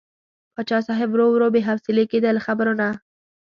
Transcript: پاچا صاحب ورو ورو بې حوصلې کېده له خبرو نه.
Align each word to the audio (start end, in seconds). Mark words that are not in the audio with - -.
پاچا 0.53 0.79
صاحب 0.87 1.09
ورو 1.11 1.27
ورو 1.31 1.47
بې 1.53 1.61
حوصلې 1.67 2.05
کېده 2.11 2.29
له 2.33 2.41
خبرو 2.47 2.73
نه. 2.81 2.89